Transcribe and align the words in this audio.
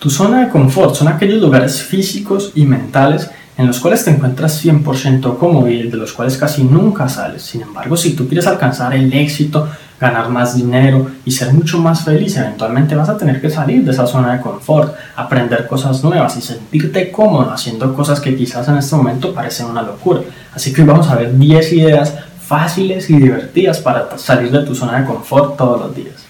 Tu 0.00 0.08
zona 0.08 0.46
de 0.46 0.48
confort 0.48 0.94
son 0.94 1.08
aquellos 1.08 1.42
lugares 1.42 1.82
físicos 1.82 2.52
y 2.54 2.64
mentales 2.64 3.30
en 3.58 3.66
los 3.66 3.80
cuales 3.80 4.02
te 4.02 4.10
encuentras 4.10 4.64
100% 4.64 5.36
cómodo 5.36 5.68
y 5.68 5.90
de 5.90 5.96
los 5.98 6.14
cuales 6.14 6.38
casi 6.38 6.64
nunca 6.64 7.06
sales. 7.06 7.42
Sin 7.42 7.60
embargo, 7.60 7.98
si 7.98 8.14
tú 8.14 8.26
quieres 8.26 8.46
alcanzar 8.46 8.94
el 8.94 9.12
éxito, 9.12 9.68
ganar 10.00 10.30
más 10.30 10.56
dinero 10.56 11.06
y 11.26 11.32
ser 11.32 11.52
mucho 11.52 11.76
más 11.76 12.02
feliz, 12.02 12.34
eventualmente 12.38 12.94
vas 12.94 13.10
a 13.10 13.18
tener 13.18 13.42
que 13.42 13.50
salir 13.50 13.84
de 13.84 13.90
esa 13.90 14.06
zona 14.06 14.32
de 14.32 14.40
confort, 14.40 14.94
aprender 15.16 15.66
cosas 15.66 16.02
nuevas 16.02 16.34
y 16.38 16.40
sentirte 16.40 17.12
cómodo 17.12 17.50
haciendo 17.50 17.92
cosas 17.92 18.20
que 18.20 18.34
quizás 18.34 18.66
en 18.68 18.78
este 18.78 18.96
momento 18.96 19.34
parecen 19.34 19.66
una 19.66 19.82
locura. 19.82 20.22
Así 20.54 20.72
que 20.72 20.80
hoy 20.80 20.88
vamos 20.88 21.08
a 21.08 21.16
ver 21.16 21.36
10 21.36 21.74
ideas 21.74 22.14
fáciles 22.40 23.10
y 23.10 23.18
divertidas 23.18 23.80
para 23.80 24.16
salir 24.16 24.50
de 24.50 24.64
tu 24.64 24.74
zona 24.74 25.00
de 25.00 25.06
confort 25.06 25.58
todos 25.58 25.78
los 25.78 25.94
días. 25.94 26.29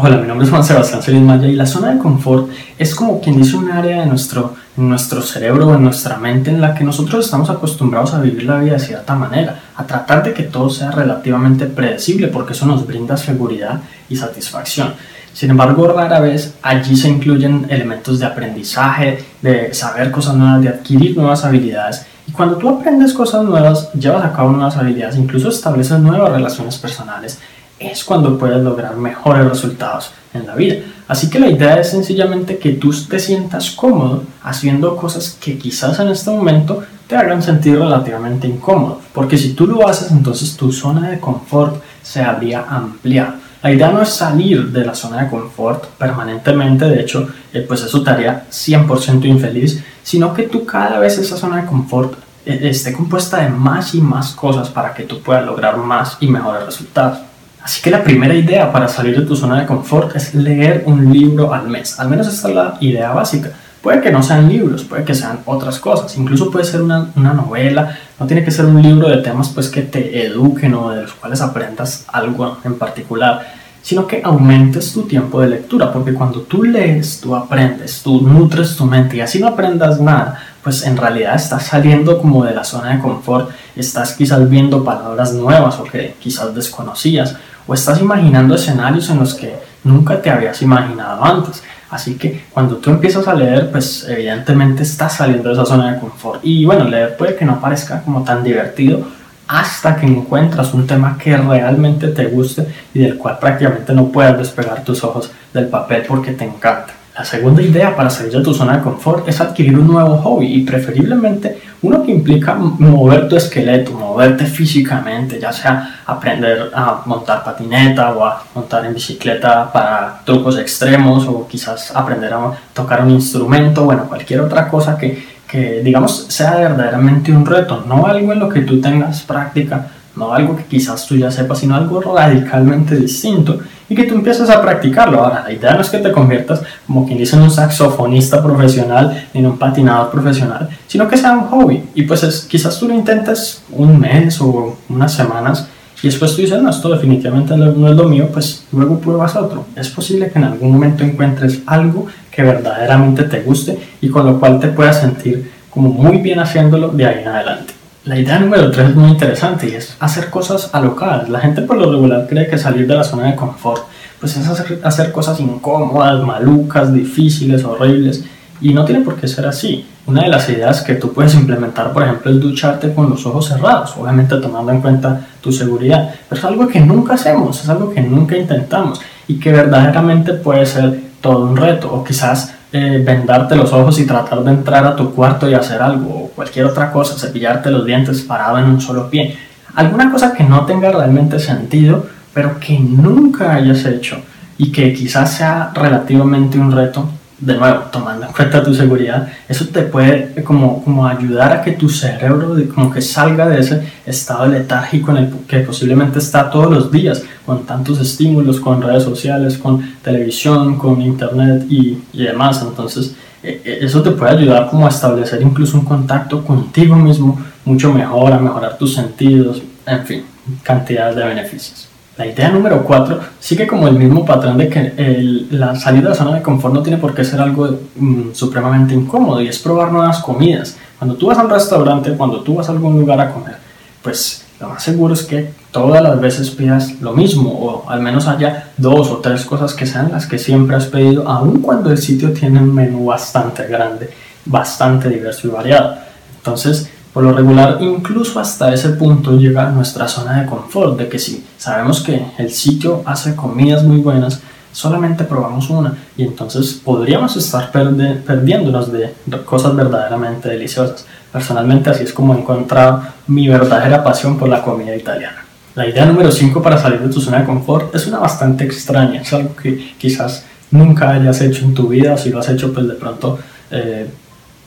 Hola, 0.00 0.18
mi 0.18 0.28
nombre 0.28 0.44
es 0.44 0.50
Juan 0.52 0.62
Sebastián 0.62 1.02
Celis 1.02 1.22
Maya 1.22 1.48
y 1.48 1.56
la 1.56 1.66
zona 1.66 1.92
de 1.92 1.98
confort 1.98 2.48
es 2.78 2.94
como 2.94 3.20
quien 3.20 3.36
dice 3.36 3.56
un 3.56 3.68
área 3.68 4.02
de 4.02 4.06
nuestro, 4.06 4.54
nuestro 4.76 5.20
cerebro, 5.22 5.74
en 5.74 5.82
nuestra 5.82 6.18
mente, 6.18 6.50
en 6.50 6.60
la 6.60 6.72
que 6.72 6.84
nosotros 6.84 7.24
estamos 7.24 7.50
acostumbrados 7.50 8.14
a 8.14 8.20
vivir 8.20 8.44
la 8.44 8.60
vida 8.60 8.74
de 8.74 8.78
cierta 8.78 9.16
manera, 9.16 9.60
a 9.74 9.84
tratar 9.88 10.22
de 10.22 10.34
que 10.34 10.44
todo 10.44 10.70
sea 10.70 10.92
relativamente 10.92 11.66
predecible 11.66 12.28
porque 12.28 12.52
eso 12.52 12.64
nos 12.64 12.86
brinda 12.86 13.16
seguridad 13.16 13.80
y 14.08 14.14
satisfacción. 14.14 14.94
Sin 15.32 15.50
embargo, 15.50 15.88
rara 15.88 16.20
vez 16.20 16.54
allí 16.62 16.94
se 16.94 17.08
incluyen 17.08 17.66
elementos 17.68 18.20
de 18.20 18.26
aprendizaje, 18.26 19.24
de 19.42 19.74
saber 19.74 20.12
cosas 20.12 20.36
nuevas, 20.36 20.62
de 20.62 20.68
adquirir 20.68 21.16
nuevas 21.16 21.44
habilidades. 21.44 22.06
Y 22.28 22.30
cuando 22.30 22.54
tú 22.56 22.68
aprendes 22.68 23.12
cosas 23.12 23.42
nuevas, 23.42 23.92
llevas 23.94 24.24
a 24.24 24.32
cabo 24.32 24.52
nuevas 24.52 24.76
habilidades, 24.76 25.16
incluso 25.16 25.48
estableces 25.48 25.98
nuevas 25.98 26.30
relaciones 26.30 26.78
personales, 26.78 27.40
es 27.78 28.04
cuando 28.04 28.38
puedes 28.38 28.62
lograr 28.62 28.96
mejores 28.96 29.46
resultados 29.46 30.10
en 30.34 30.46
la 30.46 30.54
vida. 30.54 30.76
Así 31.06 31.30
que 31.30 31.38
la 31.38 31.48
idea 31.48 31.80
es 31.80 31.90
sencillamente 31.90 32.58
que 32.58 32.72
tú 32.72 32.92
te 33.08 33.18
sientas 33.18 33.70
cómodo 33.70 34.24
haciendo 34.42 34.96
cosas 34.96 35.36
que 35.40 35.58
quizás 35.58 35.98
en 36.00 36.08
este 36.08 36.30
momento 36.30 36.82
te 37.06 37.16
hagan 37.16 37.42
sentir 37.42 37.78
relativamente 37.78 38.46
incómodo. 38.46 39.00
Porque 39.14 39.38
si 39.38 39.54
tú 39.54 39.66
lo 39.66 39.88
haces, 39.88 40.10
entonces 40.10 40.56
tu 40.56 40.70
zona 40.70 41.10
de 41.10 41.18
confort 41.18 41.82
se 42.02 42.22
habría 42.22 42.66
ampliado. 42.68 43.34
La 43.62 43.72
idea 43.72 43.90
no 43.90 44.02
es 44.02 44.10
salir 44.10 44.70
de 44.70 44.84
la 44.84 44.94
zona 44.94 45.24
de 45.24 45.30
confort 45.30 45.86
permanentemente, 45.98 46.84
de 46.84 47.00
hecho, 47.00 47.28
eh, 47.52 47.64
pues 47.66 47.82
eso 47.82 48.04
te 48.04 48.10
haría 48.10 48.46
100% 48.50 49.24
infeliz, 49.24 49.82
sino 50.02 50.32
que 50.32 50.44
tú 50.44 50.64
cada 50.64 51.00
vez 51.00 51.18
esa 51.18 51.36
zona 51.36 51.62
de 51.62 51.66
confort 51.66 52.14
eh, 52.46 52.60
esté 52.70 52.92
compuesta 52.92 53.38
de 53.38 53.48
más 53.48 53.94
y 53.96 54.00
más 54.00 54.30
cosas 54.32 54.68
para 54.68 54.94
que 54.94 55.02
tú 55.02 55.20
puedas 55.22 55.44
lograr 55.44 55.76
más 55.76 56.18
y 56.20 56.28
mejores 56.28 56.64
resultados. 56.64 57.18
Así 57.62 57.82
que 57.82 57.90
la 57.90 58.02
primera 58.02 58.34
idea 58.34 58.72
para 58.72 58.88
salir 58.88 59.18
de 59.18 59.26
tu 59.26 59.36
zona 59.36 59.60
de 59.60 59.66
confort 59.66 60.14
es 60.16 60.34
leer 60.34 60.84
un 60.86 61.12
libro 61.12 61.52
al 61.52 61.68
mes. 61.68 61.98
Al 61.98 62.08
menos 62.08 62.26
esta 62.26 62.48
es 62.48 62.54
la 62.54 62.76
idea 62.80 63.12
básica. 63.12 63.50
Puede 63.82 64.00
que 64.00 64.10
no 64.10 64.22
sean 64.22 64.48
libros, 64.48 64.84
puede 64.84 65.04
que 65.04 65.14
sean 65.14 65.40
otras 65.44 65.78
cosas. 65.78 66.16
Incluso 66.16 66.50
puede 66.50 66.64
ser 66.64 66.82
una, 66.82 67.10
una, 67.14 67.32
novela. 67.32 67.96
No 68.18 68.26
tiene 68.26 68.44
que 68.44 68.50
ser 68.50 68.64
un 68.64 68.82
libro 68.82 69.08
de 69.08 69.18
temas 69.18 69.50
pues, 69.50 69.68
que 69.68 69.82
te 69.82 70.26
eduquen 70.26 70.74
o 70.74 70.90
de 70.90 71.02
los 71.02 71.12
cuales 71.14 71.40
aprendas 71.40 72.04
algo 72.08 72.58
en 72.64 72.76
particular, 72.76 73.46
sino 73.88 74.06
que 74.06 74.20
aumentes 74.22 74.92
tu 74.92 75.04
tiempo 75.04 75.40
de 75.40 75.48
lectura. 75.48 75.90
Porque 75.90 76.12
cuando 76.12 76.42
tú 76.42 76.62
lees, 76.62 77.22
tú 77.22 77.34
aprendes, 77.34 78.02
tú 78.02 78.20
nutres 78.20 78.76
tu 78.76 78.84
mente 78.84 79.16
y 79.16 79.22
así 79.22 79.38
no 79.38 79.48
aprendas 79.48 79.98
nada, 79.98 80.38
pues 80.62 80.84
en 80.84 80.94
realidad 80.94 81.34
estás 81.34 81.68
saliendo 81.68 82.18
como 82.18 82.44
de 82.44 82.54
la 82.54 82.64
zona 82.64 82.90
de 82.90 82.98
confort. 82.98 83.48
Estás 83.74 84.12
quizás 84.12 84.46
viendo 84.50 84.84
palabras 84.84 85.32
nuevas 85.32 85.80
o 85.80 85.84
que 85.84 86.14
quizás 86.20 86.54
desconocías 86.54 87.36
o 87.66 87.72
estás 87.72 87.98
imaginando 88.02 88.56
escenarios 88.56 89.08
en 89.08 89.20
los 89.20 89.32
que 89.32 89.56
nunca 89.84 90.20
te 90.20 90.28
habías 90.28 90.60
imaginado 90.60 91.24
antes. 91.24 91.62
Así 91.88 92.16
que 92.16 92.44
cuando 92.52 92.76
tú 92.76 92.90
empiezas 92.90 93.26
a 93.26 93.32
leer, 93.32 93.70
pues 93.70 94.06
evidentemente 94.06 94.82
estás 94.82 95.16
saliendo 95.16 95.48
de 95.48 95.54
esa 95.54 95.64
zona 95.64 95.94
de 95.94 95.98
confort. 95.98 96.40
Y 96.42 96.66
bueno, 96.66 96.84
leer 96.84 97.16
puede 97.16 97.36
que 97.36 97.46
no 97.46 97.58
parezca 97.58 98.02
como 98.02 98.22
tan 98.22 98.44
divertido 98.44 99.08
hasta 99.48 99.96
que 99.96 100.06
encuentras 100.06 100.74
un 100.74 100.86
tema 100.86 101.16
que 101.18 101.36
realmente 101.36 102.08
te 102.08 102.26
guste 102.26 102.66
y 102.94 103.00
del 103.00 103.16
cual 103.16 103.38
prácticamente 103.38 103.94
no 103.94 104.08
puedas 104.08 104.36
despegar 104.38 104.84
tus 104.84 105.02
ojos 105.02 105.30
del 105.52 105.68
papel 105.68 106.04
porque 106.06 106.32
te 106.32 106.44
encanta. 106.44 106.92
La 107.18 107.24
segunda 107.24 107.60
idea 107.60 107.96
para 107.96 108.10
salir 108.10 108.32
de 108.32 108.42
tu 108.42 108.54
zona 108.54 108.76
de 108.76 108.82
confort 108.84 109.28
es 109.28 109.40
adquirir 109.40 109.76
un 109.76 109.88
nuevo 109.88 110.18
hobby 110.18 110.54
y 110.54 110.60
preferiblemente 110.64 111.58
uno 111.82 112.04
que 112.04 112.12
implica 112.12 112.54
mover 112.54 113.28
tu 113.28 113.36
esqueleto, 113.36 113.92
moverte 113.92 114.44
físicamente, 114.46 115.40
ya 115.40 115.52
sea 115.52 116.02
aprender 116.06 116.70
a 116.72 117.02
montar 117.06 117.42
patineta 117.42 118.12
o 118.14 118.24
a 118.24 118.44
montar 118.54 118.84
en 118.84 118.94
bicicleta 118.94 119.72
para 119.72 120.20
trucos 120.24 120.58
extremos 120.58 121.26
o 121.26 121.48
quizás 121.48 121.90
aprender 121.94 122.32
a 122.32 122.52
tocar 122.72 123.02
un 123.02 123.10
instrumento, 123.10 123.84
bueno, 123.84 124.04
cualquier 124.04 124.40
otra 124.40 124.68
cosa 124.68 124.96
que, 124.96 125.37
que 125.50 125.80
digamos 125.82 126.26
sea 126.28 126.56
verdaderamente 126.56 127.32
un 127.32 127.46
reto, 127.46 127.84
no 127.88 128.06
algo 128.06 128.32
en 128.32 128.38
lo 128.38 128.48
que 128.48 128.60
tú 128.60 128.80
tengas 128.80 129.22
práctica 129.22 129.88
no 130.18 130.34
algo 130.34 130.56
que 130.56 130.64
quizás 130.64 131.06
tú 131.06 131.16
ya 131.16 131.30
sepas, 131.30 131.60
sino 131.60 131.76
algo 131.76 132.00
radicalmente 132.00 132.96
distinto 132.96 133.60
y 133.88 133.94
que 133.94 134.04
tú 134.04 134.14
empieces 134.14 134.50
a 134.50 134.60
practicarlo. 134.60 135.24
Ahora, 135.24 135.44
la 135.44 135.52
idea 135.52 135.74
no 135.74 135.80
es 135.80 135.88
que 135.88 135.98
te 135.98 136.12
conviertas, 136.12 136.62
como 136.86 137.06
quien 137.06 137.18
dice, 137.18 137.36
en 137.36 137.42
un 137.42 137.50
saxofonista 137.50 138.42
profesional, 138.42 139.28
en 139.32 139.46
un 139.46 139.56
patinador 139.56 140.10
profesional, 140.10 140.68
sino 140.86 141.08
que 141.08 141.16
sea 141.16 141.32
un 141.32 141.46
hobby. 141.46 141.84
Y 141.94 142.02
pues 142.02 142.22
es, 142.24 142.42
quizás 142.42 142.78
tú 142.78 142.88
lo 142.88 142.94
intentes 142.94 143.62
un 143.70 143.98
mes 143.98 144.40
o 144.40 144.76
unas 144.88 145.12
semanas 145.12 145.68
y 146.02 146.06
después 146.06 146.34
tú 146.34 146.42
dices, 146.42 146.62
no, 146.62 146.70
esto 146.70 146.90
definitivamente 146.90 147.56
no 147.56 147.88
es 147.88 147.96
lo 147.96 148.04
mío, 148.04 148.28
pues 148.32 148.64
luego 148.72 149.00
pruebas 149.00 149.34
otro. 149.34 149.66
Es 149.74 149.88
posible 149.88 150.30
que 150.30 150.38
en 150.38 150.44
algún 150.44 150.72
momento 150.72 151.02
encuentres 151.02 151.62
algo 151.66 152.06
que 152.30 152.42
verdaderamente 152.42 153.24
te 153.24 153.40
guste 153.40 153.78
y 154.00 154.08
con 154.08 154.24
lo 154.24 154.38
cual 154.38 154.60
te 154.60 154.68
puedas 154.68 155.00
sentir 155.00 155.50
como 155.70 155.88
muy 155.88 156.18
bien 156.18 156.38
haciéndolo 156.38 156.88
de 156.88 157.04
ahí 157.04 157.22
en 157.22 157.28
adelante. 157.28 157.74
La 158.04 158.18
idea 158.18 158.38
número 158.38 158.70
3 158.70 158.90
es 158.90 158.94
muy 158.94 159.10
interesante 159.10 159.68
y 159.68 159.74
es 159.74 159.96
hacer 159.98 160.30
cosas 160.30 160.70
alocadas. 160.72 161.28
La 161.28 161.40
gente 161.40 161.62
por 161.62 161.76
lo 161.76 161.90
regular 161.90 162.26
cree 162.28 162.46
que 162.48 162.56
salir 162.56 162.86
de 162.86 162.94
la 162.94 163.04
zona 163.04 163.26
de 163.26 163.34
confort 163.34 163.82
pues 164.20 164.36
es 164.36 164.48
hacer, 164.48 164.80
hacer 164.84 165.12
cosas 165.12 165.38
incómodas, 165.40 166.24
malucas, 166.24 166.94
difíciles, 166.94 167.64
horribles 167.64 168.24
y 168.60 168.72
no 168.72 168.84
tiene 168.84 169.04
por 169.04 169.16
qué 169.16 169.28
ser 169.28 169.46
así. 169.46 169.86
Una 170.06 170.22
de 170.22 170.28
las 170.28 170.48
ideas 170.48 170.82
que 170.82 170.94
tú 170.94 171.12
puedes 171.12 171.34
implementar, 171.34 171.92
por 171.92 172.02
ejemplo, 172.02 172.30
es 172.30 172.40
ducharte 172.40 172.94
con 172.94 173.10
los 173.10 173.26
ojos 173.26 173.48
cerrados, 173.48 173.94
obviamente 173.96 174.36
tomando 174.36 174.72
en 174.72 174.80
cuenta 174.80 175.26
tu 175.40 175.52
seguridad, 175.52 176.14
pero 176.28 176.38
es 176.38 176.44
algo 176.44 176.66
que 176.66 176.80
nunca 176.80 177.14
hacemos, 177.14 177.62
es 177.62 177.68
algo 177.68 177.90
que 177.90 178.00
nunca 178.00 178.36
intentamos 178.36 179.00
y 179.26 179.38
que 179.38 179.52
verdaderamente 179.52 180.32
puede 180.34 180.64
ser 180.64 181.00
todo 181.20 181.44
un 181.44 181.56
reto 181.56 181.92
o 181.92 182.02
quizás 182.02 182.54
eh, 182.72 183.02
vendarte 183.04 183.56
los 183.56 183.72
ojos 183.72 183.98
y 183.98 184.06
tratar 184.06 184.42
de 184.44 184.50
entrar 184.50 184.86
a 184.86 184.96
tu 184.96 185.14
cuarto 185.14 185.48
y 185.48 185.54
hacer 185.54 185.80
algo, 185.82 186.24
o 186.24 186.28
cualquier 186.28 186.66
otra 186.66 186.90
cosa, 186.92 187.18
cepillarte 187.18 187.70
los 187.70 187.84
dientes 187.84 188.22
parado 188.22 188.58
en 188.58 188.64
un 188.64 188.80
solo 188.80 189.10
pie. 189.10 189.36
Alguna 189.74 190.10
cosa 190.10 190.32
que 190.32 190.44
no 190.44 190.64
tenga 190.66 190.90
realmente 190.90 191.38
sentido, 191.38 192.06
pero 192.32 192.58
que 192.58 192.78
nunca 192.78 193.54
hayas 193.54 193.84
hecho 193.84 194.18
y 194.56 194.72
que 194.72 194.92
quizás 194.92 195.32
sea 195.34 195.70
relativamente 195.74 196.58
un 196.58 196.72
reto 196.72 197.08
de 197.40 197.54
nuevo, 197.54 197.84
tomando 197.92 198.26
en 198.26 198.32
cuenta 198.32 198.62
tu 198.62 198.74
seguridad, 198.74 199.28
eso 199.48 199.66
te 199.66 199.82
puede 199.82 200.42
como, 200.42 200.82
como 200.82 201.06
ayudar 201.06 201.52
a 201.52 201.62
que 201.62 201.72
tu 201.72 201.88
cerebro 201.88 202.56
como 202.74 202.90
que 202.90 203.00
salga 203.00 203.48
de 203.48 203.60
ese 203.60 203.82
estado 204.04 204.46
letárgico 204.46 205.12
en 205.12 205.16
el 205.18 205.30
que 205.46 205.60
posiblemente 205.60 206.18
está 206.18 206.50
todos 206.50 206.70
los 206.70 206.90
días, 206.90 207.22
con 207.46 207.64
tantos 207.64 208.00
estímulos, 208.00 208.58
con 208.58 208.82
redes 208.82 209.04
sociales, 209.04 209.56
con 209.56 209.80
televisión, 210.02 210.76
con 210.76 211.00
internet 211.00 211.64
y, 211.68 211.98
y 212.12 212.24
demás. 212.24 212.60
Entonces, 212.62 213.14
e, 213.42 213.62
e, 213.64 213.84
eso 213.84 214.02
te 214.02 214.10
puede 214.10 214.32
ayudar 214.32 214.68
como 214.68 214.86
a 214.86 214.88
establecer 214.90 215.40
incluso 215.40 215.78
un 215.78 215.84
contacto 215.84 216.44
contigo 216.44 216.96
mismo 216.96 217.38
mucho 217.64 217.92
mejor, 217.92 218.32
a 218.32 218.38
mejorar 218.38 218.76
tus 218.78 218.94
sentidos, 218.94 219.62
en 219.86 220.04
fin, 220.04 220.24
cantidades 220.62 221.16
de 221.16 221.24
beneficios. 221.24 221.88
La 222.18 222.26
idea 222.26 222.50
número 222.50 222.82
cuatro 222.82 223.20
sigue 223.38 223.64
como 223.68 223.86
el 223.86 223.94
mismo 223.94 224.24
patrón 224.24 224.58
de 224.58 224.68
que 224.68 225.46
la 225.52 225.76
salida 225.76 226.08
de 226.08 226.16
zona 226.16 226.34
de 226.34 226.42
confort 226.42 226.74
no 226.74 226.82
tiene 226.82 226.98
por 226.98 227.14
qué 227.14 227.24
ser 227.24 227.40
algo 227.40 227.78
mm, 227.94 228.32
supremamente 228.32 228.92
incómodo 228.92 229.40
y 229.40 229.46
es 229.46 229.60
probar 229.60 229.92
nuevas 229.92 230.18
comidas. 230.18 230.76
Cuando 230.98 231.14
tú 231.14 231.28
vas 231.28 231.38
a 231.38 231.44
un 231.44 231.50
restaurante, 231.50 232.16
cuando 232.16 232.40
tú 232.40 232.56
vas 232.56 232.68
a 232.68 232.72
algún 232.72 232.98
lugar 232.98 233.20
a 233.20 233.32
comer, 233.32 233.56
pues 234.02 234.44
lo 234.58 234.68
más 234.68 234.82
seguro 234.82 235.14
es 235.14 235.22
que 235.22 235.52
todas 235.70 236.02
las 236.02 236.20
veces 236.20 236.50
pidas 236.50 237.00
lo 237.00 237.12
mismo 237.12 237.52
o 237.52 237.88
al 237.88 238.02
menos 238.02 238.26
haya 238.26 238.70
dos 238.76 239.10
o 239.10 239.18
tres 239.18 239.44
cosas 239.44 239.72
que 239.74 239.86
sean 239.86 240.10
las 240.10 240.26
que 240.26 240.38
siempre 240.40 240.74
has 240.74 240.86
pedido, 240.86 241.28
aun 241.28 241.62
cuando 241.62 241.92
el 241.92 241.98
sitio 241.98 242.32
tiene 242.32 242.58
un 242.58 242.74
menú 242.74 243.04
bastante 243.06 243.64
grande, 243.68 244.10
bastante 244.44 245.08
diverso 245.08 245.46
y 245.46 245.50
variado. 245.52 245.94
Entonces, 246.38 246.90
por 247.12 247.22
lo 247.22 247.32
regular, 247.32 247.78
incluso 247.80 248.38
hasta 248.38 248.72
ese 248.72 248.90
punto 248.90 249.36
llega 249.36 249.70
nuestra 249.70 250.08
zona 250.08 250.40
de 250.40 250.46
confort, 250.46 250.98
de 250.98 251.08
que 251.08 251.18
si 251.18 251.44
sabemos 251.56 252.00
que 252.00 252.26
el 252.38 252.50
sitio 252.50 253.02
hace 253.04 253.34
comidas 253.34 253.82
muy 253.84 253.98
buenas, 253.98 254.40
solamente 254.72 255.24
probamos 255.24 255.70
una 255.70 255.96
y 256.16 256.22
entonces 256.22 256.80
podríamos 256.84 257.36
estar 257.36 257.72
perdiéndonos 257.72 258.92
de 258.92 259.12
cosas 259.44 259.74
verdaderamente 259.74 260.48
deliciosas. 260.48 261.06
Personalmente 261.32 261.90
así 261.90 262.04
es 262.04 262.12
como 262.12 262.34
he 262.34 262.38
encontrado 262.38 263.02
mi 263.26 263.48
verdadera 263.48 264.04
pasión 264.04 264.38
por 264.38 264.48
la 264.48 264.62
comida 264.62 264.94
italiana. 264.94 265.44
La 265.74 265.86
idea 265.86 266.06
número 266.06 266.32
5 266.32 266.60
para 266.62 266.78
salir 266.78 267.00
de 267.00 267.08
tu 267.08 267.20
zona 267.20 267.38
de 267.40 267.44
confort 267.44 267.94
es 267.94 268.06
una 268.06 268.18
bastante 268.18 268.64
extraña, 268.64 269.20
es 269.20 269.32
algo 269.32 269.54
que 269.54 269.94
quizás 269.96 270.44
nunca 270.70 271.10
hayas 271.10 271.40
hecho 271.40 271.64
en 271.64 271.74
tu 271.74 271.88
vida, 271.88 272.14
o 272.14 272.18
si 272.18 272.30
lo 272.30 272.40
has 272.40 272.48
hecho 272.48 272.72
pues 272.72 272.88
de 272.88 272.94
pronto, 272.94 273.38
eh, 273.70 274.10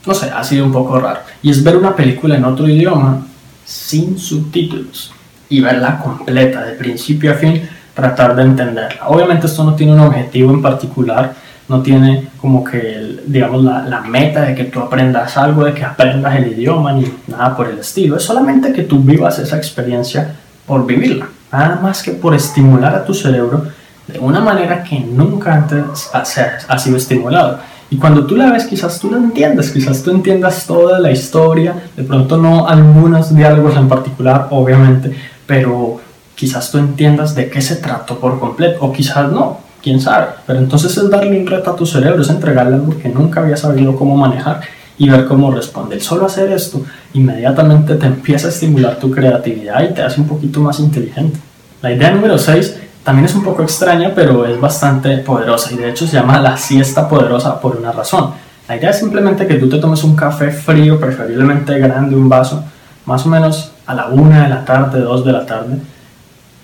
no 0.06 0.14
sé, 0.14 0.30
ha 0.30 0.42
sido 0.42 0.64
un 0.64 0.72
poco 0.72 0.98
raro. 0.98 1.20
Y 1.42 1.50
es 1.50 1.62
ver 1.62 1.76
una 1.76 1.94
película 1.94 2.36
en 2.36 2.44
otro 2.44 2.68
idioma 2.68 3.26
sin 3.64 4.18
subtítulos 4.18 5.12
y 5.48 5.60
verla 5.60 5.98
completa, 5.98 6.64
de 6.64 6.72
principio 6.72 7.32
a 7.32 7.34
fin, 7.34 7.68
tratar 7.94 8.34
de 8.34 8.42
entenderla. 8.42 9.06
Obviamente 9.06 9.46
esto 9.46 9.64
no 9.64 9.74
tiene 9.74 9.92
un 9.92 10.00
objetivo 10.00 10.52
en 10.52 10.62
particular, 10.62 11.34
no 11.68 11.82
tiene 11.82 12.28
como 12.40 12.64
que, 12.64 13.20
digamos, 13.26 13.62
la, 13.62 13.82
la, 13.82 14.00
meta 14.00 14.42
de 14.42 14.54
que 14.54 14.64
tú 14.64 14.80
aprendas 14.80 15.36
algo, 15.36 15.64
de 15.64 15.74
que 15.74 15.84
aprendas 15.84 16.36
el 16.36 16.52
idioma, 16.52 16.92
ni 16.92 17.06
nada 17.28 17.56
por 17.56 17.68
el 17.68 17.78
estilo. 17.78 18.16
Es 18.16 18.24
solamente 18.24 18.72
que 18.72 18.82
tú 18.82 18.98
vivas 18.98 19.38
esa 19.38 19.56
experiencia 19.56 20.34
por 20.66 20.86
vivirla, 20.86 21.28
nada 21.50 21.78
más 21.80 22.02
que 22.02 22.12
por 22.12 22.34
estimular 22.34 22.94
a 22.94 23.04
tu 23.04 23.14
cerebro 23.14 23.66
de 24.06 24.18
una 24.18 24.40
manera 24.40 24.82
que 24.82 25.00
nunca 25.00 25.54
antes 25.54 26.10
ha, 26.12 26.22
ha 26.68 26.78
sido 26.78 26.96
estimulado. 26.96 27.58
Y 27.92 27.96
cuando 27.98 28.24
tú 28.24 28.36
la 28.36 28.50
ves, 28.50 28.64
quizás 28.64 28.98
tú 28.98 29.10
la 29.10 29.18
entiendes, 29.18 29.70
quizás 29.70 30.02
tú 30.02 30.12
entiendas 30.12 30.66
toda 30.66 30.98
la 30.98 31.10
historia, 31.10 31.74
de 31.94 32.02
pronto 32.02 32.38
no 32.38 32.66
algunos 32.66 33.36
diálogos 33.36 33.76
en 33.76 33.86
particular, 33.86 34.48
obviamente, 34.50 35.14
pero 35.46 36.00
quizás 36.34 36.70
tú 36.70 36.78
entiendas 36.78 37.34
de 37.34 37.50
qué 37.50 37.60
se 37.60 37.76
trató 37.76 38.18
por 38.18 38.40
completo, 38.40 38.78
o 38.80 38.90
quizás 38.94 39.30
no, 39.30 39.58
quién 39.82 40.00
sabe. 40.00 40.28
Pero 40.46 40.60
entonces 40.60 40.96
es 40.96 41.10
darle 41.10 41.38
un 41.38 41.46
reto 41.46 41.70
a 41.70 41.76
tu 41.76 41.84
cerebro, 41.84 42.22
es 42.22 42.30
entregarle 42.30 42.76
algo 42.76 42.98
que 42.98 43.10
nunca 43.10 43.42
había 43.42 43.58
sabido 43.58 43.94
cómo 43.94 44.16
manejar 44.16 44.62
y 44.96 45.10
ver 45.10 45.26
cómo 45.26 45.50
responde. 45.50 45.96
El 45.96 46.00
solo 46.00 46.24
hacer 46.24 46.50
esto 46.50 46.82
inmediatamente 47.12 47.96
te 47.96 48.06
empieza 48.06 48.46
a 48.46 48.50
estimular 48.52 48.98
tu 48.98 49.10
creatividad 49.10 49.82
y 49.82 49.92
te 49.92 50.00
hace 50.00 50.18
un 50.18 50.28
poquito 50.28 50.60
más 50.60 50.80
inteligente. 50.80 51.38
La 51.82 51.92
idea 51.92 52.10
número 52.10 52.38
6 52.38 52.81
también 53.04 53.26
es 53.26 53.34
un 53.34 53.42
poco 53.42 53.62
extraña, 53.62 54.12
pero 54.14 54.46
es 54.46 54.60
bastante 54.60 55.18
poderosa 55.18 55.72
y 55.72 55.76
de 55.76 55.90
hecho 55.90 56.06
se 56.06 56.16
llama 56.16 56.40
la 56.40 56.56
siesta 56.56 57.08
poderosa 57.08 57.60
por 57.60 57.76
una 57.76 57.92
razón. 57.92 58.30
La 58.68 58.76
idea 58.76 58.90
es 58.90 58.98
simplemente 58.98 59.46
que 59.46 59.56
tú 59.56 59.68
te 59.68 59.78
tomes 59.78 60.04
un 60.04 60.14
café 60.14 60.50
frío, 60.50 61.00
preferiblemente 61.00 61.78
grande, 61.78 62.14
un 62.14 62.28
vaso, 62.28 62.64
más 63.06 63.26
o 63.26 63.28
menos 63.28 63.72
a 63.86 63.94
la 63.94 64.06
1 64.06 64.42
de 64.42 64.48
la 64.48 64.64
tarde, 64.64 65.00
2 65.00 65.24
de 65.24 65.32
la 65.32 65.44
tarde, 65.44 65.78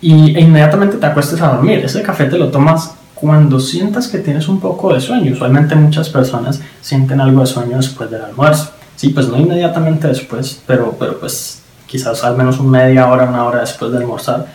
y, 0.00 0.36
e 0.36 0.40
inmediatamente 0.40 0.96
te 0.96 1.06
acuestes 1.06 1.40
a 1.42 1.48
dormir. 1.48 1.80
Ese 1.84 2.02
café 2.02 2.26
te 2.26 2.38
lo 2.38 2.48
tomas 2.48 2.94
cuando 3.14 3.58
sientas 3.58 4.06
que 4.06 4.18
tienes 4.18 4.48
un 4.48 4.60
poco 4.60 4.94
de 4.94 5.00
sueño. 5.00 5.32
Usualmente 5.32 5.74
muchas 5.74 6.08
personas 6.08 6.60
sienten 6.80 7.20
algo 7.20 7.40
de 7.40 7.46
sueño 7.46 7.76
después 7.76 8.10
del 8.10 8.22
almuerzo. 8.22 8.70
Sí, 8.94 9.08
pues 9.08 9.28
no 9.28 9.36
inmediatamente 9.36 10.06
después, 10.06 10.62
pero, 10.66 10.94
pero 10.98 11.18
pues 11.18 11.62
quizás 11.86 12.22
al 12.22 12.36
menos 12.36 12.60
una 12.60 12.78
media 12.78 13.08
hora, 13.08 13.24
una 13.24 13.44
hora 13.44 13.60
después 13.60 13.90
de 13.90 13.98
almorzar. 13.98 14.46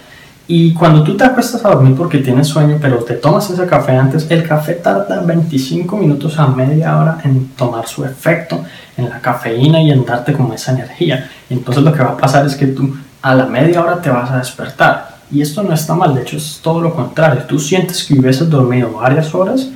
Y 0.47 0.73
cuando 0.73 1.03
tú 1.03 1.15
te 1.15 1.23
acuestas 1.23 1.63
a 1.63 1.69
dormir 1.69 1.95
porque 1.95 2.17
tienes 2.17 2.47
sueño, 2.47 2.77
pero 2.81 2.97
te 2.97 3.13
tomas 3.13 3.49
ese 3.49 3.65
café 3.65 3.95
antes, 3.95 4.29
el 4.29 4.45
café 4.45 4.73
tarda 4.73 5.21
25 5.21 5.95
minutos 5.95 6.37
a 6.37 6.47
media 6.47 6.97
hora 6.97 7.19
en 7.23 7.47
tomar 7.49 7.87
su 7.87 8.03
efecto 8.03 8.63
en 8.97 9.09
la 9.09 9.21
cafeína 9.21 9.81
y 9.81 9.91
en 9.91 10.05
darte 10.05 10.33
como 10.33 10.53
esa 10.53 10.73
energía. 10.73 11.29
Entonces 11.49 11.83
lo 11.83 11.93
que 11.93 12.03
va 12.03 12.11
a 12.11 12.17
pasar 12.17 12.45
es 12.45 12.55
que 12.55 12.67
tú 12.67 12.93
a 13.21 13.35
la 13.35 13.45
media 13.45 13.81
hora 13.81 14.01
te 14.01 14.09
vas 14.09 14.31
a 14.31 14.37
despertar 14.37 15.13
y 15.31 15.41
esto 15.41 15.63
no 15.63 15.73
está 15.73 15.95
mal, 15.95 16.13
de 16.13 16.21
hecho 16.21 16.37
es 16.37 16.59
todo 16.61 16.81
lo 16.81 16.93
contrario. 16.93 17.43
Tú 17.47 17.57
sientes 17.57 18.03
que 18.03 18.13
hubieses 18.13 18.49
dormido 18.49 18.91
varias 18.91 19.33
horas, 19.33 19.69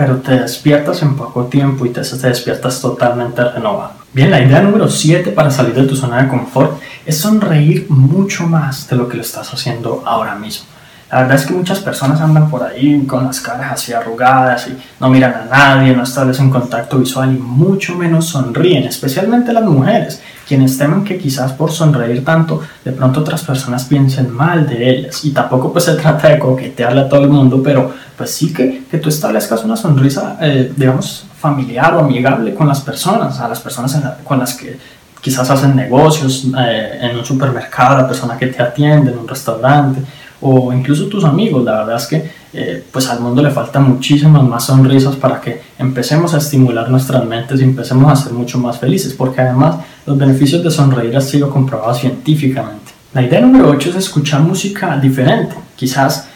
pero 0.00 0.16
te 0.16 0.30
despiertas 0.40 1.02
en 1.02 1.14
poco 1.14 1.44
tiempo 1.44 1.84
y 1.84 1.90
te, 1.90 2.00
despiertas 2.00 2.80
totalmente 2.80 3.44
renovado. 3.44 3.92
Bien, 4.14 4.30
la 4.30 4.40
idea 4.40 4.62
número 4.62 4.88
7 4.88 5.30
para 5.32 5.50
salir 5.50 5.74
de 5.74 5.82
tu 5.82 5.94
zona 5.94 6.22
de 6.22 6.28
confort 6.28 6.80
es 7.04 7.18
sonreír 7.18 7.84
mucho 7.90 8.46
más 8.46 8.88
de 8.88 8.96
lo 8.96 9.10
que 9.10 9.18
lo 9.18 9.22
estás 9.22 9.52
haciendo 9.52 10.02
ahora 10.06 10.36
mismo. 10.36 10.64
La 11.10 11.22
verdad 11.22 11.36
es 11.38 11.46
que 11.46 11.54
muchas 11.54 11.80
personas 11.80 12.20
andan 12.20 12.48
por 12.48 12.62
ahí 12.62 13.04
con 13.04 13.24
las 13.24 13.40
caras 13.40 13.72
así 13.72 13.92
arrugadas 13.92 14.68
y 14.68 14.78
no 15.00 15.10
miran 15.10 15.34
a 15.34 15.44
nadie, 15.44 15.94
no 15.94 16.04
establecen 16.04 16.50
contacto 16.50 16.98
visual 16.98 17.34
y 17.34 17.38
mucho 17.38 17.96
menos 17.96 18.26
sonríen, 18.26 18.84
especialmente 18.84 19.52
las 19.52 19.64
mujeres, 19.64 20.22
quienes 20.46 20.78
temen 20.78 21.02
que 21.02 21.18
quizás 21.18 21.52
por 21.52 21.72
sonreír 21.72 22.24
tanto 22.24 22.60
de 22.84 22.92
pronto 22.92 23.20
otras 23.20 23.42
personas 23.42 23.84
piensen 23.86 24.30
mal 24.30 24.68
de 24.68 24.88
ellas. 24.88 25.24
Y 25.24 25.32
tampoco 25.32 25.72
pues 25.72 25.86
se 25.86 25.94
trata 25.96 26.28
de 26.28 26.38
coquetearle 26.38 27.00
a 27.00 27.08
todo 27.08 27.24
el 27.24 27.28
mundo, 27.28 27.60
pero 27.60 27.92
pues 28.16 28.30
sí 28.30 28.52
que, 28.52 28.84
que 28.88 28.98
tú 28.98 29.08
establezcas 29.08 29.64
una 29.64 29.76
sonrisa, 29.76 30.36
eh, 30.40 30.72
digamos, 30.76 31.26
familiar 31.40 31.92
o 31.94 32.00
amigable 32.00 32.54
con 32.54 32.68
las 32.68 32.82
personas, 32.82 33.40
a 33.40 33.48
las 33.48 33.58
personas 33.58 33.98
con 34.22 34.38
las 34.38 34.54
que 34.54 34.78
quizás 35.20 35.50
hacen 35.50 35.74
negocios, 35.74 36.46
eh, 36.56 36.98
en 37.02 37.18
un 37.18 37.24
supermercado, 37.24 37.96
la 37.96 38.06
persona 38.06 38.38
que 38.38 38.46
te 38.46 38.62
atiende, 38.62 39.10
en 39.10 39.18
un 39.18 39.26
restaurante 39.26 40.02
o 40.40 40.72
incluso 40.72 41.06
tus 41.06 41.24
amigos. 41.24 41.64
La 41.64 41.78
verdad 41.78 41.96
es 41.96 42.06
que 42.06 42.30
eh, 42.52 42.84
pues 42.90 43.08
al 43.08 43.20
mundo 43.20 43.42
le 43.42 43.50
faltan 43.50 43.88
muchísimas 43.88 44.42
más 44.42 44.64
sonrisas 44.64 45.14
para 45.16 45.40
que 45.40 45.62
empecemos 45.78 46.34
a 46.34 46.38
estimular 46.38 46.90
nuestras 46.90 47.24
mentes 47.24 47.60
y 47.60 47.64
empecemos 47.64 48.10
a 48.10 48.16
ser 48.16 48.32
mucho 48.32 48.58
más 48.58 48.78
felices, 48.78 49.14
porque 49.14 49.40
además 49.40 49.76
los 50.04 50.18
beneficios 50.18 50.62
de 50.64 50.70
sonreír 50.70 51.14
han 51.14 51.22
sido 51.22 51.50
comprobados 51.50 51.98
científicamente. 51.98 52.92
La 53.12 53.22
idea 53.22 53.40
número 53.40 53.70
8 53.70 53.90
es 53.90 53.96
escuchar 53.96 54.40
música 54.40 54.96
diferente, 54.96 55.54
quizás 55.76 56.28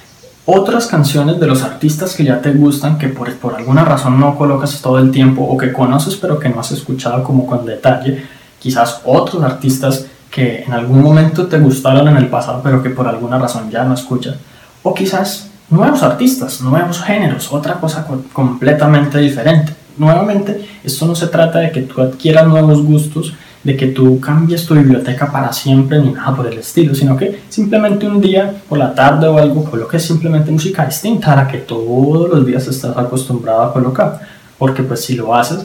otras 0.46 0.86
canciones 0.86 1.40
de 1.40 1.46
los 1.46 1.62
artistas 1.62 2.14
que 2.14 2.24
ya 2.24 2.40
te 2.40 2.52
gustan, 2.52 2.98
que 2.98 3.08
por, 3.08 3.32
por 3.36 3.54
alguna 3.54 3.84
razón 3.84 4.20
no 4.20 4.36
colocas 4.36 4.80
todo 4.82 4.98
el 4.98 5.10
tiempo 5.10 5.42
o 5.42 5.56
que 5.56 5.72
conoces 5.72 6.16
pero 6.16 6.38
que 6.38 6.48
no 6.48 6.60
has 6.60 6.70
escuchado 6.70 7.24
como 7.24 7.46
con 7.46 7.64
detalle, 7.64 8.24
quizás 8.60 9.00
otros 9.04 9.42
artistas 9.42 10.06
que 10.34 10.64
en 10.64 10.72
algún 10.72 11.00
momento 11.00 11.46
te 11.46 11.60
gustaron 11.60 12.08
en 12.08 12.16
el 12.16 12.26
pasado, 12.26 12.60
pero 12.60 12.82
que 12.82 12.90
por 12.90 13.06
alguna 13.06 13.38
razón 13.38 13.70
ya 13.70 13.84
no 13.84 13.94
escuchas. 13.94 14.34
O 14.82 14.92
quizás 14.92 15.48
nuevos 15.70 16.02
artistas, 16.02 16.60
nuevos 16.60 17.00
géneros, 17.00 17.52
otra 17.52 17.74
cosa 17.74 18.04
completamente 18.32 19.18
diferente. 19.18 19.72
Nuevamente, 19.96 20.68
esto 20.82 21.06
no 21.06 21.14
se 21.14 21.28
trata 21.28 21.60
de 21.60 21.70
que 21.70 21.82
tú 21.82 22.02
adquieras 22.02 22.48
nuevos 22.48 22.82
gustos, 22.82 23.32
de 23.62 23.76
que 23.76 23.86
tú 23.86 24.18
cambies 24.18 24.66
tu 24.66 24.74
biblioteca 24.74 25.30
para 25.30 25.52
siempre 25.52 26.00
ni 26.00 26.10
nada 26.10 26.34
por 26.34 26.48
el 26.48 26.58
estilo, 26.58 26.96
sino 26.96 27.16
que 27.16 27.42
simplemente 27.48 28.04
un 28.04 28.20
día 28.20 28.56
por 28.68 28.78
la 28.78 28.92
tarde 28.92 29.28
o 29.28 29.38
algo 29.38 29.64
coloques 29.64 30.02
simplemente 30.02 30.50
música 30.50 30.84
distinta 30.84 31.32
a 31.32 31.36
la 31.36 31.46
que 31.46 31.58
todos 31.58 32.28
los 32.28 32.44
días 32.44 32.66
estás 32.66 32.96
acostumbrado 32.96 33.62
a 33.62 33.72
colocar. 33.72 34.18
Porque 34.58 34.82
pues 34.82 35.04
si 35.04 35.14
lo 35.14 35.32
haces, 35.32 35.64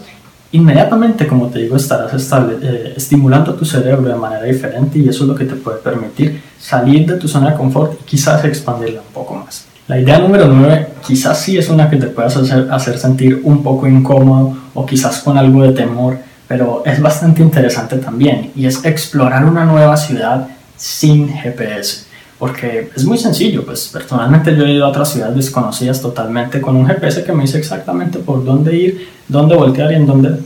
inmediatamente, 0.51 1.28
como 1.28 1.48
te 1.48 1.60
digo, 1.60 1.75
estarás 1.75 2.13
eh, 2.13 2.94
estimulando 2.96 3.54
tu 3.54 3.66
cerebro 3.66 4.10
de 4.10 4.16
manera 4.16 4.44
diferente 4.44 5.00
y 5.00 5.07
eso 5.07 5.24
es 5.24 5.30
lo 5.30 5.36
que 5.36 5.46
te 5.46 5.56
puede 5.56 5.78
permitir 5.78 6.42
salir 6.60 7.06
de 7.06 7.18
tu 7.18 7.28
zona 7.28 7.52
de 7.52 7.57
confort 7.57 7.94
y 8.02 8.04
quizás 8.04 8.44
expandirla 8.45 9.02
un 9.02 9.14
poco 9.14 9.35
más. 9.35 9.66
La 9.88 10.00
idea 10.00 10.19
número 10.19 10.47
9 10.47 10.88
quizás 11.06 11.40
sí 11.40 11.57
es 11.57 11.69
una 11.69 11.90
que 11.90 11.97
te 11.97 12.07
puedas 12.07 12.38
hacer 12.38 13.00
sentir 13.00 13.42
un 13.44 13.64
poco 13.64 13.88
incómodo 13.88 14.56
o 14.74 14.85
quizás 14.85 15.19
con 15.19 15.38
algo 15.38 15.64
de 15.64 15.71
temor, 15.71 16.19
pero 16.47 16.83
es 16.85 17.02
bastante 17.02 17.42
interesante 17.42 17.97
también 17.97 18.52
y 18.56 18.66
es 18.66 18.85
explorar 18.85 19.45
una 19.45 19.66
nueva 19.66 19.97
ciudad 19.97 20.47
sin 20.76 21.28
GPS 21.28 22.08
porque 22.40 22.90
es 22.96 23.04
muy 23.04 23.18
sencillo, 23.18 23.66
pues 23.66 23.90
personalmente 23.92 24.56
yo 24.56 24.66
he 24.66 24.72
ido 24.72 24.86
a 24.86 24.90
otras 24.90 25.12
ciudades 25.12 25.36
desconocidas 25.36 26.02
totalmente 26.02 26.62
con 26.62 26.78
un 26.78 26.88
GPS 26.88 27.26
que 27.26 27.34
me 27.34 27.44
dice 27.44 27.58
exactamente 27.58 28.19
por 28.19 28.46
dónde 28.46 28.76
ir, 28.76 29.10
dónde 29.28 29.56
voltear 29.56 29.92
y 29.92 29.96
en 29.96 30.08
dónde 30.08 30.40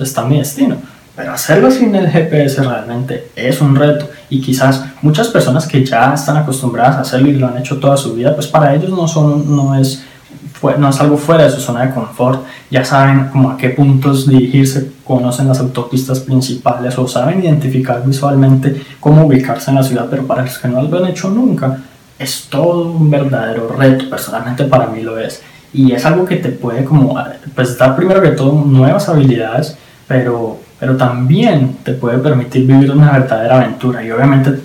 está 0.00 0.24
mi 0.26 0.38
destino. 0.38 0.76
Pero 1.16 1.32
hacerlo 1.32 1.70
sin 1.70 1.94
el 1.94 2.08
GPS 2.08 2.62
realmente 2.62 3.30
es 3.34 3.60
un 3.62 3.74
reto 3.74 4.08
y 4.28 4.40
quizás 4.40 4.84
muchas 5.00 5.28
personas 5.28 5.66
que 5.66 5.84
ya 5.84 6.12
están 6.12 6.36
acostumbradas 6.36 6.96
a 6.96 7.00
hacerlo 7.00 7.28
y 7.28 7.32
lo 7.32 7.48
han 7.48 7.56
hecho 7.56 7.78
toda 7.78 7.96
su 7.96 8.14
vida, 8.14 8.34
pues 8.34 8.46
para 8.46 8.74
ellos 8.74 8.90
no, 8.90 9.08
son, 9.08 9.56
no 9.56 9.74
es 9.74 10.04
no 10.78 10.90
es 10.90 11.00
algo 11.00 11.16
fuera 11.16 11.44
de 11.44 11.50
su 11.50 11.60
zona 11.60 11.86
de 11.86 11.94
confort, 11.94 12.44
ya 12.70 12.84
saben 12.84 13.28
como 13.28 13.50
a 13.50 13.56
qué 13.56 13.70
puntos 13.70 14.28
dirigirse, 14.28 14.92
conocen 15.04 15.48
las 15.48 15.60
autopistas 15.60 16.20
principales 16.20 16.98
o 16.98 17.08
saben 17.08 17.42
identificar 17.42 18.02
visualmente 18.04 18.82
cómo 19.00 19.26
ubicarse 19.26 19.70
en 19.70 19.76
la 19.76 19.82
ciudad, 19.82 20.06
pero 20.10 20.26
para 20.26 20.42
los 20.42 20.58
que 20.58 20.68
no 20.68 20.82
lo 20.82 20.98
han 20.98 21.10
hecho 21.10 21.30
nunca, 21.30 21.78
es 22.18 22.48
todo 22.50 22.92
un 22.92 23.10
verdadero 23.10 23.68
reto, 23.68 24.10
personalmente 24.10 24.64
para 24.64 24.86
mí 24.86 25.00
lo 25.02 25.18
es. 25.18 25.42
Y 25.72 25.92
es 25.92 26.04
algo 26.04 26.26
que 26.26 26.36
te 26.36 26.50
puede 26.50 26.84
como, 26.84 27.18
pues 27.54 27.78
dar 27.78 27.96
primero 27.96 28.20
que 28.20 28.30
todo 28.30 28.52
nuevas 28.64 29.08
habilidades, 29.08 29.76
pero, 30.06 30.58
pero 30.78 30.96
también 30.96 31.78
te 31.82 31.92
puede 31.92 32.18
permitir 32.18 32.66
vivir 32.66 32.90
una 32.90 33.12
verdadera 33.12 33.56
aventura. 33.56 34.04
Y 34.04 34.10
obviamente, 34.10 34.60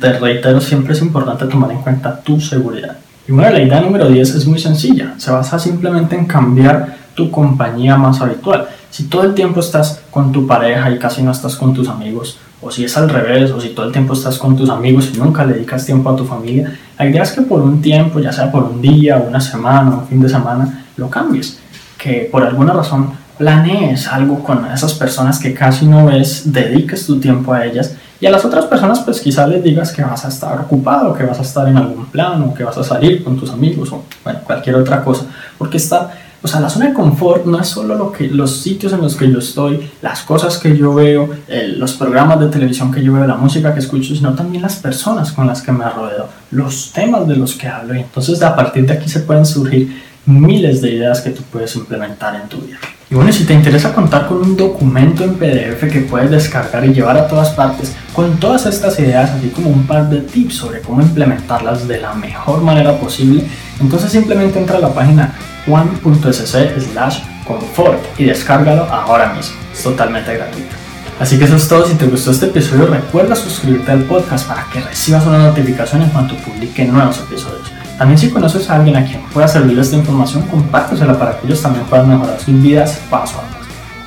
te 0.00 0.18
reitero, 0.18 0.60
siempre 0.60 0.94
es 0.94 1.02
importante 1.02 1.46
tomar 1.46 1.72
en 1.72 1.78
cuenta 1.78 2.20
tu 2.20 2.40
seguridad. 2.40 2.96
Y 3.28 3.32
bueno, 3.32 3.50
la 3.50 3.60
idea 3.60 3.80
número 3.80 4.08
10 4.08 4.34
es 4.36 4.46
muy 4.46 4.58
sencilla. 4.58 5.14
Se 5.16 5.32
basa 5.32 5.58
simplemente 5.58 6.16
en 6.16 6.26
cambiar 6.26 6.96
tu 7.14 7.30
compañía 7.30 7.96
más 7.96 8.20
habitual. 8.20 8.68
Si 8.90 9.04
todo 9.04 9.24
el 9.24 9.34
tiempo 9.34 9.60
estás 9.60 10.02
con 10.10 10.30
tu 10.30 10.46
pareja 10.46 10.90
y 10.90 10.98
casi 10.98 11.22
no 11.22 11.32
estás 11.32 11.56
con 11.56 11.74
tus 11.74 11.88
amigos, 11.88 12.38
o 12.62 12.70
si 12.70 12.84
es 12.84 12.96
al 12.96 13.08
revés, 13.08 13.50
o 13.50 13.60
si 13.60 13.70
todo 13.70 13.86
el 13.86 13.92
tiempo 13.92 14.12
estás 14.12 14.38
con 14.38 14.56
tus 14.56 14.70
amigos 14.70 15.10
y 15.12 15.18
nunca 15.18 15.44
le 15.44 15.54
dedicas 15.54 15.84
tiempo 15.84 16.08
a 16.08 16.16
tu 16.16 16.24
familia, 16.24 16.72
la 16.98 17.06
idea 17.06 17.22
es 17.22 17.32
que 17.32 17.42
por 17.42 17.60
un 17.60 17.82
tiempo, 17.82 18.20
ya 18.20 18.32
sea 18.32 18.50
por 18.50 18.62
un 18.62 18.80
día, 18.80 19.16
una 19.16 19.40
semana, 19.40 19.90
un 19.90 20.06
fin 20.06 20.20
de 20.20 20.28
semana, 20.28 20.84
lo 20.96 21.10
cambies. 21.10 21.58
Que 21.98 22.28
por 22.30 22.44
alguna 22.44 22.72
razón 22.72 23.10
planees 23.38 24.06
algo 24.06 24.42
con 24.42 24.64
esas 24.72 24.94
personas 24.94 25.38
que 25.38 25.52
casi 25.52 25.84
no 25.86 26.06
ves, 26.06 26.52
dediques 26.52 27.06
tu 27.06 27.18
tiempo 27.18 27.52
a 27.52 27.66
ellas 27.66 27.96
y 28.20 28.26
a 28.26 28.30
las 28.30 28.44
otras 28.44 28.64
personas 28.64 29.00
pues 29.00 29.20
quizás 29.20 29.48
les 29.48 29.62
digas 29.62 29.92
que 29.92 30.02
vas 30.02 30.24
a 30.24 30.28
estar 30.28 30.58
ocupado, 30.60 31.12
que 31.12 31.24
vas 31.24 31.38
a 31.38 31.42
estar 31.42 31.68
en 31.68 31.76
algún 31.76 32.06
plan 32.06 32.42
o 32.42 32.54
que 32.54 32.64
vas 32.64 32.78
a 32.78 32.84
salir 32.84 33.22
con 33.22 33.36
tus 33.36 33.50
amigos 33.50 33.92
o 33.92 34.04
bueno, 34.24 34.40
cualquier 34.44 34.76
otra 34.76 35.04
cosa, 35.04 35.26
porque 35.58 35.76
está, 35.76 36.12
o 36.42 36.48
sea, 36.48 36.60
la 36.60 36.70
zona 36.70 36.86
de 36.86 36.94
confort 36.94 37.44
no 37.44 37.60
es 37.60 37.68
solo 37.68 37.94
lo 37.94 38.12
que, 38.12 38.28
los 38.28 38.60
sitios 38.60 38.92
en 38.92 39.02
los 39.02 39.16
que 39.16 39.30
yo 39.30 39.38
estoy, 39.38 39.90
las 40.00 40.22
cosas 40.22 40.56
que 40.56 40.76
yo 40.76 40.94
veo, 40.94 41.28
los 41.76 41.92
programas 41.92 42.40
de 42.40 42.48
televisión 42.48 42.90
que 42.90 43.02
yo 43.02 43.12
veo, 43.12 43.26
la 43.26 43.36
música 43.36 43.74
que 43.74 43.80
escucho, 43.80 44.14
sino 44.14 44.34
también 44.34 44.62
las 44.62 44.76
personas 44.76 45.32
con 45.32 45.46
las 45.46 45.60
que 45.60 45.72
me 45.72 45.88
rodeo, 45.88 46.26
los 46.52 46.92
temas 46.92 47.28
de 47.28 47.36
los 47.36 47.54
que 47.54 47.68
hablo 47.68 47.94
y 47.94 48.00
entonces 48.00 48.42
a 48.42 48.56
partir 48.56 48.86
de 48.86 48.94
aquí 48.94 49.08
se 49.08 49.20
pueden 49.20 49.44
surgir 49.44 50.02
miles 50.24 50.80
de 50.80 50.92
ideas 50.92 51.20
que 51.20 51.30
tú 51.30 51.42
puedes 51.52 51.76
implementar 51.76 52.34
en 52.34 52.48
tu 52.48 52.58
vida. 52.58 52.78
Y 53.08 53.14
bueno, 53.14 53.32
si 53.32 53.44
te 53.44 53.54
interesa 53.54 53.94
contar 53.94 54.26
con 54.26 54.38
un 54.38 54.56
documento 54.56 55.22
en 55.22 55.34
PDF 55.34 55.92
que 55.92 56.00
puedes 56.00 56.28
descargar 56.28 56.84
y 56.84 56.92
llevar 56.92 57.16
a 57.16 57.28
todas 57.28 57.50
partes, 57.50 57.94
con 58.12 58.36
todas 58.40 58.66
estas 58.66 58.98
ideas, 58.98 59.30
así 59.30 59.50
como 59.50 59.70
un 59.70 59.86
par 59.86 60.10
de 60.10 60.22
tips 60.22 60.56
sobre 60.56 60.80
cómo 60.80 61.00
implementarlas 61.02 61.86
de 61.86 62.00
la 62.00 62.14
mejor 62.14 62.62
manera 62.62 62.98
posible, 62.98 63.44
entonces 63.80 64.10
simplemente 64.10 64.58
entra 64.58 64.78
a 64.78 64.80
la 64.80 64.92
página 64.92 65.34
juan.sc 65.66 66.80
slash 66.80 67.20
confort 67.46 68.00
y 68.18 68.24
descárgalo 68.24 68.82
ahora 68.92 69.32
mismo. 69.34 69.54
Es 69.72 69.84
totalmente 69.84 70.34
gratuito. 70.34 70.74
Así 71.20 71.38
que 71.38 71.44
eso 71.44 71.56
es 71.56 71.68
todo. 71.68 71.86
Si 71.86 71.94
te 71.94 72.06
gustó 72.06 72.32
este 72.32 72.46
episodio, 72.46 72.88
recuerda 72.88 73.36
suscribirte 73.36 73.92
al 73.92 74.02
podcast 74.02 74.48
para 74.48 74.66
que 74.72 74.80
recibas 74.80 75.24
una 75.26 75.38
notificación 75.38 76.02
en 76.02 76.10
cuanto 76.10 76.34
publique 76.38 76.84
nuevos 76.84 77.20
episodios. 77.20 77.75
También 77.98 78.18
si 78.18 78.30
conoces 78.30 78.68
a 78.68 78.76
alguien 78.76 78.96
a 78.96 79.04
quien 79.04 79.22
pueda 79.32 79.48
servir 79.48 79.78
esta 79.78 79.96
información, 79.96 80.42
compártesela 80.42 81.18
para 81.18 81.38
que 81.38 81.46
ellos 81.46 81.62
también 81.62 81.84
puedan 81.86 82.08
mejorar 82.08 82.38
sus 82.38 82.60
vidas 82.60 83.00
paso 83.08 83.38
a 83.38 83.42
paso. 83.42 83.56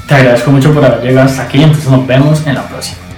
Te 0.07 0.15
agradezco 0.15 0.51
mucho 0.51 0.73
por 0.73 0.85
haber 0.85 1.01
llegado 1.01 1.27
hasta 1.27 1.43
aquí, 1.43 1.61
entonces 1.61 1.89
nos 1.89 2.05
vemos 2.05 2.45
en 2.45 2.55
la 2.55 2.67
próxima. 2.67 3.08